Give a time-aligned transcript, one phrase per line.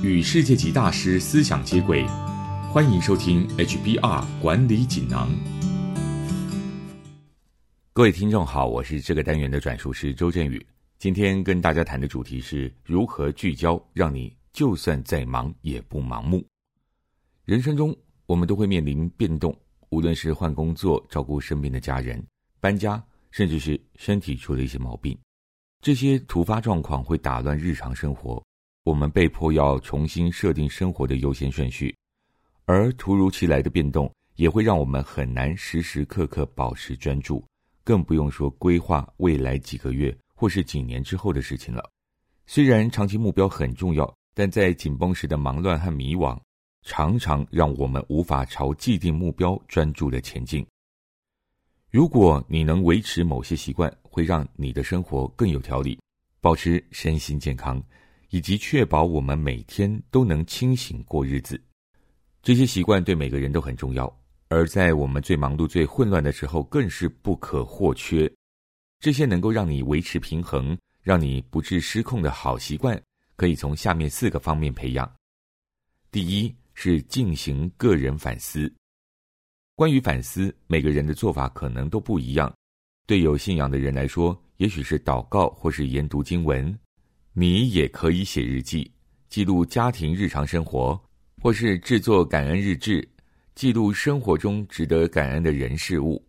[0.00, 2.06] 与世界级大师思想接轨，
[2.70, 5.28] 欢迎收听 HBR 管理锦囊。
[7.92, 10.64] 各位听众好，我是这个单元的转述师周振宇。
[11.00, 16.46] 今天跟大家谈的主题是如何聚焦，让你就算再忙也不盲目。
[17.44, 17.96] 人生中，
[18.26, 19.52] 我们都会面临变动，
[19.90, 22.24] 无论是换工作、照顾生病的家人、
[22.60, 23.02] 搬家，
[23.32, 25.18] 甚至是身体出了一些毛病。
[25.80, 28.40] 这些突发状况会打乱日常生活，
[28.88, 31.94] 我们被迫要重新设定生活的优先顺序，
[32.64, 37.44] 而突如其来的变动也会让我们很难时时刻刻保持专注，
[37.84, 41.84] 更不用说规划未来几个月或是几年之后的事情了。
[42.46, 46.40] 虽然长期目标很重要，但在紧绷时的忙乱和迷惘，
[46.80, 50.66] 常常让我们无法朝既定目标专注的前进。
[51.90, 56.00] 如果你能维持某些习惯，会让你的生活更有条理，
[56.40, 57.82] 保持身心健康，
[58.30, 61.60] 以及确保我们每天都能清醒过日子。
[62.42, 64.10] 这些习惯对每个人都很重要，
[64.48, 68.30] 而在我们最忙碌、最混乱的时候，更是不可或缺。
[69.00, 73.00] 这些能够让你维持平衡、让你不致失控的好习惯，
[73.36, 75.10] 可以从下面四个方面培养。
[76.10, 78.72] 第一是进行个人反思。
[79.74, 82.52] 关于反思，每个人的做法可能都不一样。
[83.06, 86.72] 对有信仰的人来说，也许是祷告或是研读经文；
[87.40, 88.90] 你也可以写日记，
[89.28, 91.00] 记录家庭日常生活，
[91.40, 93.08] 或是制作感恩日志，
[93.54, 96.20] 记录生活中值得感恩的人事物。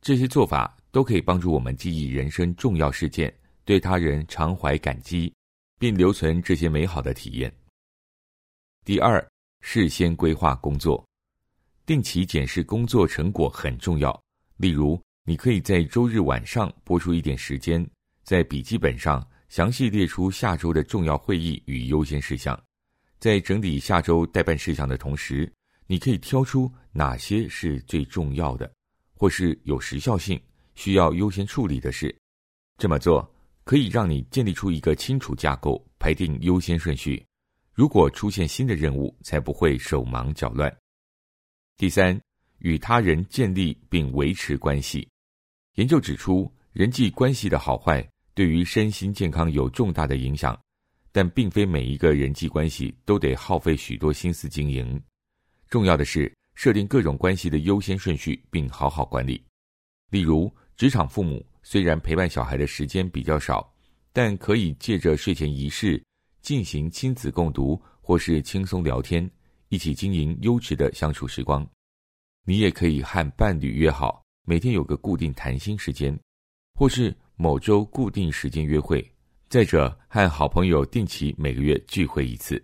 [0.00, 3.32] 这些做法都可以帮助我们记忆人生重要事件，
[3.64, 5.32] 对他人常怀感激，
[5.78, 7.54] 并留存这些美好的体验。
[8.84, 9.24] 第二，
[9.60, 11.06] 事先规划工作。
[11.86, 14.20] 定期检视工作成果很重要。
[14.56, 17.88] 例如，你可以在周日晚上拨出一点时间，
[18.24, 22.58] 在笔记本上详细列出下周的重要会议与优先事项。
[23.18, 25.52] 在整理下周待办事项的同时，
[25.86, 28.72] 你可以挑出哪些是最重要的，
[29.12, 30.40] 或是有时效性、
[30.74, 32.18] 需要优先处理的事。
[32.78, 33.30] 这么做
[33.62, 37.22] 可以让你建立出一个清楚架构，排定优先顺序。
[37.74, 40.74] 如果出现新的任务，才不会手忙脚乱。
[41.76, 42.18] 第三，
[42.60, 45.06] 与他人建立并维持关系。
[45.74, 48.02] 研究指出，人际关系的好坏
[48.34, 50.58] 对于身心健康有重大的影响，
[51.10, 55.00] 但并非每一个人际关系都得耗费许多心思经营。
[55.68, 59.42] 重要的是设定各种关系的优先顺序，并好好管理。
[60.10, 63.72] 例如，职场父母虽然陪伴小孩的时间比较少，
[64.12, 66.02] 但可以借着睡前仪式
[66.40, 69.30] 进行亲子共读，或是轻松聊天。
[69.68, 71.66] 一起经营优质的相处时光，
[72.44, 76.14] 你也可以和伴侣约好，每天有个固定谈心时间，
[76.74, 79.06] 或是某周固定时间约会。
[79.48, 82.62] 再者，和好朋友定期每个月聚会一次，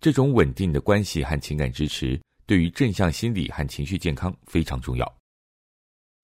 [0.00, 5.18] 这种稳定的关系和情感支持，对于正向心理和情绪健康非常重要。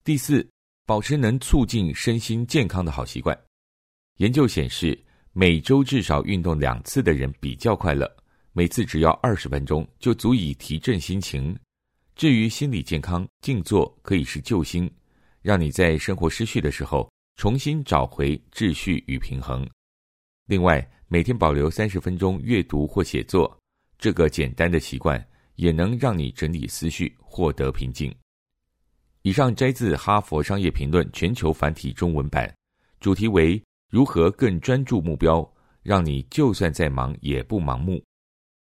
[0.03, 0.47] 第四，
[0.85, 3.35] 保持能促进身心健康的好习惯。
[4.17, 5.03] 研究显示，
[5.33, 8.09] 每周至少运动两次的人比较快乐。
[8.53, 11.57] 每次只要二十分钟，就足以提振心情。
[12.15, 14.89] 至于心理健康，静坐可以是救星，
[15.41, 19.67] 让你在生活失序的时候重新找回秩序与平衡。
[20.45, 23.57] 另外，每天保留三十分钟阅读或写作，
[23.97, 25.23] 这个简单的习惯
[25.55, 28.13] 也能让你整理思绪，获得平静。
[29.21, 32.53] 以上摘自《哈佛商业评论》全球繁体中文版，
[32.99, 35.47] 主题为如何更专注目标，
[35.81, 38.03] 让你就算再忙也不盲目。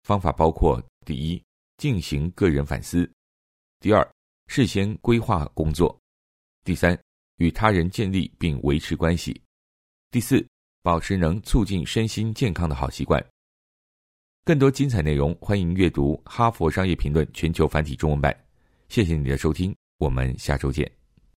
[0.04, 1.42] 方法包括：第一，
[1.76, 3.04] 进行个人反思；
[3.80, 4.08] 第二，
[4.46, 5.88] 事先规划工作；
[6.64, 6.96] 第三，
[7.44, 9.38] 与他人建立并维持关系；
[10.10, 10.42] 第四，
[10.82, 13.22] 保持能促进身心健康的好习惯。
[14.44, 18.34] 更多精彩内容，欢迎阅读《哈佛商业评论》全球繁体中文版。
[18.88, 21.03] 谢谢你的收听，我们下周见。